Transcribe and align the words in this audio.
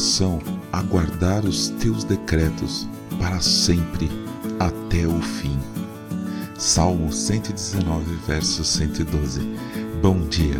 coração 0.00 0.40
a 0.72 0.80
guardar 0.80 1.44
os 1.44 1.68
teus 1.68 2.04
decretos 2.04 2.88
para 3.18 3.38
sempre 3.38 4.08
até 4.58 5.06
o 5.06 5.20
fim. 5.20 5.58
Salmo 6.56 7.12
119, 7.12 8.16
verso 8.26 8.64
112. 8.64 9.40
Bom 10.00 10.26
dia. 10.26 10.56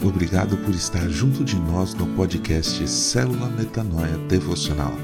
Obrigado 0.00 0.56
por 0.58 0.72
estar 0.72 1.08
junto 1.08 1.42
de 1.42 1.56
nós 1.56 1.92
no 1.94 2.06
podcast 2.14 2.88
Célula 2.88 3.48
Metanoia 3.48 4.16
Devocional. 4.28 4.94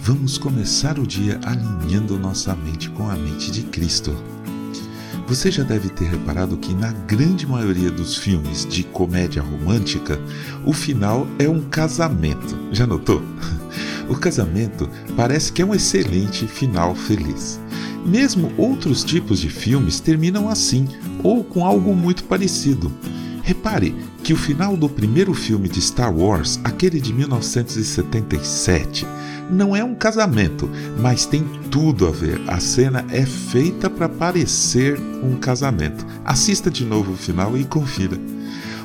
Vamos 0.00 0.38
começar 0.38 0.98
o 0.98 1.06
dia 1.06 1.38
alinhando 1.44 2.18
nossa 2.18 2.52
mente 2.56 2.90
com 2.90 3.08
a 3.08 3.14
mente 3.14 3.52
de 3.52 3.62
Cristo. 3.62 4.35
Você 5.28 5.50
já 5.50 5.64
deve 5.64 5.88
ter 5.88 6.04
reparado 6.04 6.56
que 6.56 6.72
na 6.72 6.92
grande 6.92 7.48
maioria 7.48 7.90
dos 7.90 8.16
filmes 8.16 8.64
de 8.64 8.84
comédia 8.84 9.42
romântica, 9.42 10.20
o 10.64 10.72
final 10.72 11.26
é 11.36 11.48
um 11.48 11.62
casamento. 11.62 12.56
Já 12.72 12.86
notou? 12.86 13.20
O 14.08 14.14
casamento 14.14 14.88
parece 15.16 15.52
que 15.52 15.60
é 15.60 15.66
um 15.66 15.74
excelente 15.74 16.46
final 16.46 16.94
feliz. 16.94 17.58
Mesmo 18.04 18.52
outros 18.56 19.02
tipos 19.02 19.40
de 19.40 19.50
filmes 19.50 19.98
terminam 19.98 20.48
assim 20.48 20.86
ou 21.24 21.42
com 21.42 21.66
algo 21.66 21.92
muito 21.92 22.22
parecido. 22.22 22.92
Repare 23.42 23.96
que 24.22 24.32
o 24.32 24.36
final 24.36 24.76
do 24.76 24.88
primeiro 24.88 25.34
filme 25.34 25.68
de 25.68 25.82
Star 25.82 26.16
Wars, 26.16 26.60
aquele 26.62 27.00
de 27.00 27.12
1977, 27.12 29.04
não 29.50 29.74
é 29.74 29.82
um 29.82 29.94
casamento, 29.94 30.70
mas 30.98 31.26
tem 31.26 31.44
tudo 31.70 32.06
a 32.06 32.10
ver. 32.10 32.40
A 32.46 32.60
cena 32.60 33.04
é 33.10 33.24
feita 33.24 33.88
para 33.88 34.08
parecer 34.08 34.98
um 35.22 35.36
casamento. 35.36 36.06
Assista 36.24 36.70
de 36.70 36.84
novo 36.84 37.12
o 37.12 37.16
final 37.16 37.56
e 37.56 37.64
confira. 37.64 38.18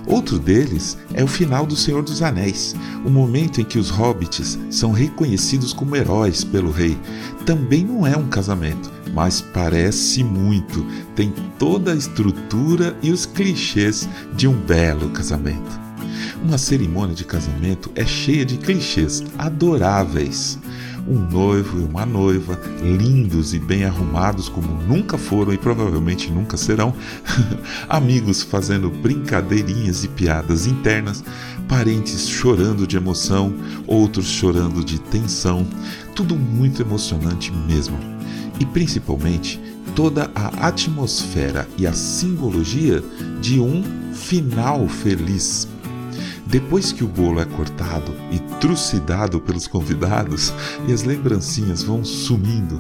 Outro 0.07 0.39
deles 0.39 0.97
é 1.13 1.23
o 1.23 1.27
final 1.27 1.65
do 1.65 1.76
Senhor 1.76 2.01
dos 2.01 2.21
Anéis, 2.21 2.76
o 3.05 3.09
momento 3.09 3.62
em 3.62 3.63
que 3.63 3.77
os 3.77 3.90
hobbits 3.90 4.57
são 4.70 4.91
reconhecidos 4.91 5.73
como 5.73 5.95
heróis 5.95 6.43
pelo 6.43 6.71
rei. 6.71 6.98
Também 7.46 7.85
não 7.85 8.05
é 8.05 8.18
um 8.18 8.27
casamento, 8.27 8.91
mas 9.13 9.41
parece 9.41 10.23
muito. 10.23 10.85
Tem 11.15 11.34
toda 11.59 11.91
a 11.91 11.96
estrutura 11.96 12.98
e 13.01 13.12
os 13.12 13.25
clichês 13.25 14.09
de 14.34 14.48
um 14.48 14.55
belo 14.55 15.09
casamento. 15.12 15.90
Uma 16.43 16.57
cerimônia 16.57 17.13
de 17.13 17.23
casamento 17.23 17.91
é 17.93 18.03
cheia 18.03 18.43
de 18.43 18.57
clichês 18.57 19.23
adoráveis. 19.37 20.57
Um 21.07 21.20
noivo 21.20 21.79
e 21.79 21.84
uma 21.84 22.03
noiva, 22.03 22.59
lindos 22.81 23.53
e 23.53 23.59
bem 23.59 23.85
arrumados 23.85 24.49
como 24.49 24.67
nunca 24.84 25.19
foram 25.19 25.53
e 25.53 25.57
provavelmente 25.57 26.31
nunca 26.31 26.57
serão, 26.57 26.93
amigos 27.87 28.41
fazendo 28.41 28.89
brincadeirinhas 28.89 30.03
e 30.03 30.07
piadas 30.07 30.65
internas, 30.65 31.23
parentes 31.67 32.27
chorando 32.27 32.87
de 32.87 32.97
emoção, 32.97 33.53
outros 33.85 34.25
chorando 34.25 34.84
de 34.84 34.99
tensão, 34.99 35.65
tudo 36.15 36.35
muito 36.35 36.81
emocionante 36.81 37.51
mesmo. 37.51 37.97
E 38.59 38.65
principalmente 38.65 39.59
toda 39.95 40.29
a 40.34 40.67
atmosfera 40.67 41.67
e 41.77 41.85
a 41.85 41.93
simbologia 41.93 43.03
de 43.41 43.59
um 43.59 43.84
final 44.13 44.87
feliz 44.87 45.67
depois 46.52 46.91
que 46.91 47.02
o 47.02 47.07
bolo 47.07 47.40
é 47.40 47.46
cortado 47.46 48.13
e 48.30 48.38
trucidado 48.60 49.40
pelos 49.40 49.68
convidados 49.68 50.54
e 50.85 50.91
as 50.91 51.02
lembrancinhas 51.02 51.82
vão 51.82 52.04
sumindo, 52.04 52.77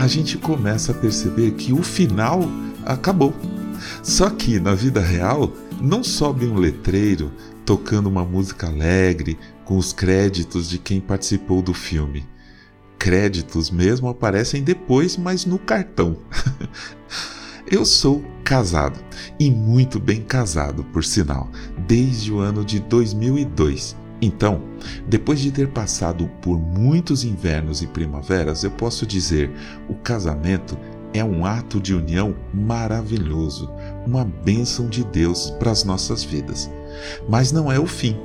a 0.00 0.08
gente 0.08 0.36
começa 0.36 0.90
a 0.90 0.94
perceber 0.96 1.52
que 1.52 1.72
o 1.72 1.80
final 1.80 2.40
acabou. 2.84 3.32
Só 4.02 4.28
que 4.28 4.58
na 4.58 4.74
vida 4.74 5.00
real 5.00 5.52
não 5.80 6.02
sobe 6.02 6.44
um 6.44 6.56
letreiro 6.56 7.30
tocando 7.64 8.08
uma 8.08 8.24
música 8.24 8.66
alegre 8.66 9.38
com 9.64 9.78
os 9.78 9.92
créditos 9.92 10.68
de 10.68 10.78
quem 10.78 11.00
participou 11.00 11.62
do 11.62 11.72
filme. 11.72 12.26
Créditos 12.98 13.70
mesmo 13.70 14.08
aparecem 14.08 14.64
depois, 14.64 15.16
mas 15.16 15.46
no 15.46 15.58
cartão. 15.58 16.16
Eu 17.70 17.84
sou 17.84 18.24
casado 18.42 18.98
e 19.38 19.50
muito 19.50 19.98
bem 19.98 20.22
casado, 20.22 20.84
por 20.84 21.04
sinal, 21.04 21.48
desde 21.86 22.32
o 22.32 22.38
ano 22.38 22.64
de 22.64 22.80
2002. 22.80 23.96
Então, 24.20 24.62
depois 25.06 25.40
de 25.40 25.50
ter 25.50 25.68
passado 25.68 26.30
por 26.40 26.58
muitos 26.58 27.24
invernos 27.24 27.82
e 27.82 27.86
primaveras, 27.86 28.64
eu 28.64 28.70
posso 28.70 29.06
dizer: 29.06 29.50
o 29.88 29.94
casamento 29.94 30.78
é 31.12 31.22
um 31.22 31.44
ato 31.44 31.80
de 31.80 31.94
união 31.94 32.34
maravilhoso, 32.52 33.70
uma 34.06 34.24
bênção 34.24 34.88
de 34.88 35.04
Deus 35.04 35.50
para 35.50 35.70
as 35.70 35.84
nossas 35.84 36.24
vidas. 36.24 36.70
Mas 37.28 37.52
não 37.52 37.70
é 37.70 37.78
o 37.78 37.86
fim. 37.86 38.16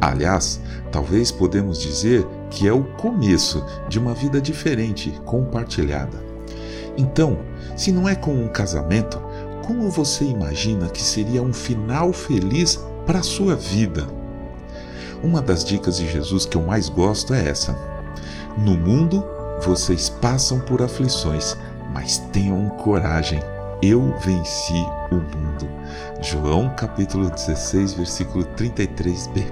Aliás, 0.00 0.60
talvez 0.92 1.32
podemos 1.32 1.80
dizer 1.80 2.26
que 2.50 2.68
é 2.68 2.72
o 2.72 2.84
começo 2.84 3.64
de 3.88 3.98
uma 3.98 4.14
vida 4.14 4.40
diferente, 4.40 5.10
compartilhada. 5.24 6.22
Então, 6.96 7.38
se 7.76 7.90
não 7.90 8.08
é 8.08 8.14
com 8.14 8.32
um 8.34 8.48
casamento, 8.48 9.20
como 9.66 9.90
você 9.90 10.24
imagina 10.24 10.88
que 10.88 11.02
seria 11.02 11.42
um 11.42 11.52
final 11.52 12.12
feliz 12.12 12.78
para 13.06 13.20
a 13.20 13.22
sua 13.22 13.56
vida? 13.56 14.06
Uma 15.22 15.40
das 15.40 15.64
dicas 15.64 15.96
de 15.96 16.06
Jesus 16.06 16.44
que 16.44 16.56
eu 16.56 16.62
mais 16.62 16.88
gosto 16.88 17.32
é 17.32 17.48
essa: 17.48 17.74
No 18.58 18.76
mundo 18.76 19.24
vocês 19.62 20.08
passam 20.08 20.60
por 20.60 20.82
aflições, 20.82 21.56
mas 21.92 22.18
tenham 22.32 22.68
coragem. 22.70 23.40
Eu 23.82 24.14
venci 24.20 24.86
o 25.10 25.16
mundo. 25.16 25.68
João 26.20 26.74
capítulo 26.76 27.30
16, 27.30 27.94
versículo 27.94 28.44
33b. 28.56 29.44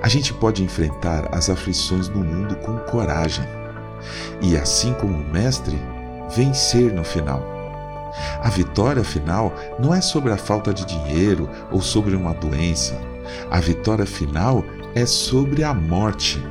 A 0.00 0.08
gente 0.08 0.32
pode 0.34 0.62
enfrentar 0.62 1.28
as 1.32 1.50
aflições 1.50 2.08
do 2.08 2.18
mundo 2.18 2.56
com 2.56 2.78
coragem. 2.90 3.44
E 4.40 4.56
assim 4.56 4.92
como 4.94 5.14
o 5.14 5.32
mestre, 5.32 5.78
vencer 6.34 6.92
no 6.92 7.04
final. 7.04 7.61
A 8.42 8.48
vitória 8.48 9.04
final 9.04 9.54
não 9.78 9.94
é 9.94 10.00
sobre 10.00 10.32
a 10.32 10.36
falta 10.36 10.72
de 10.72 10.84
dinheiro 10.84 11.48
ou 11.70 11.80
sobre 11.80 12.14
uma 12.14 12.34
doença. 12.34 13.00
A 13.50 13.60
vitória 13.60 14.06
final 14.06 14.64
é 14.94 15.06
sobre 15.06 15.64
a 15.64 15.72
morte. 15.72 16.42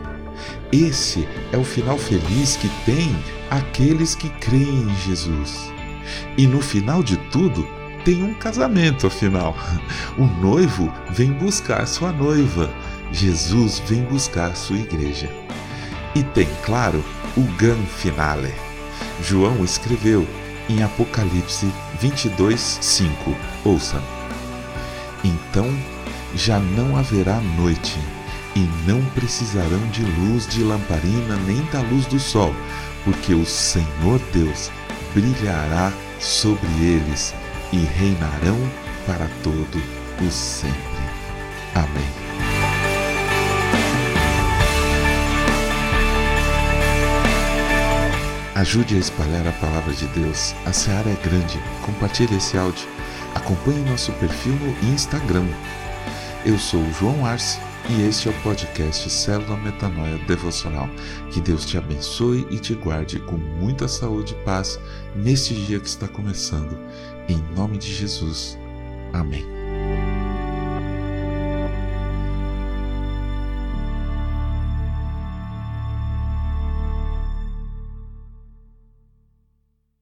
Esse 0.72 1.28
é 1.52 1.58
o 1.58 1.64
final 1.64 1.98
feliz 1.98 2.56
que 2.56 2.70
tem 2.86 3.16
aqueles 3.50 4.16
que 4.16 4.30
creem 4.30 4.84
em 4.84 4.96
Jesus. 4.96 5.72
E 6.38 6.48
no 6.48 6.62
final 6.62 7.04
de 7.04 7.18
tudo, 7.30 7.68
tem 8.04 8.24
um 8.24 8.34
casamento 8.34 9.08
afinal. 9.08 9.56
O 10.18 10.26
noivo 10.26 10.92
vem 11.10 11.32
buscar 11.34 11.86
sua 11.86 12.12
noiva. 12.12 12.70
Jesus 13.12 13.80
vem 13.86 14.04
buscar 14.04 14.56
sua 14.56 14.78
igreja. 14.78 15.30
E 16.16 16.24
tem, 16.24 16.48
claro, 16.66 17.04
o 17.38 17.42
gran 17.58 17.78
finale. 17.84 18.54
João 19.22 19.64
escreveu 19.64 20.28
em 20.70 20.84
Apocalipse 20.84 21.72
22, 22.00 22.80
5. 22.82 23.36
Ouça. 23.66 24.02
Então 25.24 25.70
já 26.36 26.60
não 26.60 26.98
haverá 26.98 27.40
noite, 27.58 28.00
e 28.56 28.70
não 28.86 29.04
precisarão 29.12 29.80
de 29.92 30.04
luz 30.04 30.48
de 30.48 30.64
lamparina 30.64 31.36
nem 31.46 31.64
da 31.66 31.82
luz 31.82 32.06
do 32.06 32.20
sol, 32.20 32.54
porque 33.04 33.34
o 33.34 33.46
Senhor 33.46 34.20
Deus 34.34 34.70
brilhará 35.14 35.92
sobre 36.20 36.68
eles 36.82 37.34
e 37.72 37.78
reinarão 37.78 38.60
para 39.06 39.28
todo 39.44 39.82
o 40.22 40.32
sempre. 40.32 40.76
Amém. 41.74 42.21
Ajude 48.62 48.96
a 48.96 49.00
espalhar 49.00 49.48
a 49.48 49.52
palavra 49.54 49.92
de 49.92 50.06
Deus. 50.10 50.54
A 50.68 50.72
seara 50.72 51.10
é 51.10 51.16
grande. 51.16 51.60
Compartilhe 51.84 52.36
esse 52.36 52.56
áudio. 52.56 52.88
Acompanhe 53.34 53.84
nosso 53.90 54.12
perfil 54.14 54.54
no 54.54 54.94
Instagram. 54.94 55.48
Eu 56.46 56.60
sou 56.60 56.80
o 56.80 56.94
João 56.94 57.26
Arce 57.26 57.60
e 57.90 58.04
este 58.04 58.28
é 58.28 58.32
o 58.32 58.42
podcast 58.44 59.10
Célula 59.10 59.58
Metanoia 59.58 60.20
Devocional. 60.28 60.88
Que 61.32 61.42
Deus 61.42 61.66
te 61.66 61.76
abençoe 61.76 62.46
e 62.52 62.60
te 62.60 62.76
guarde 62.76 63.20
com 63.22 63.36
muita 63.36 63.88
saúde 63.88 64.36
e 64.40 64.46
paz 64.46 64.80
neste 65.16 65.56
dia 65.56 65.80
que 65.80 65.88
está 65.88 66.08
começando. 66.08 66.78
Em 67.28 67.44
nome 67.56 67.80
de 67.80 67.92
Jesus. 67.92 68.60
Amém. 69.12 69.61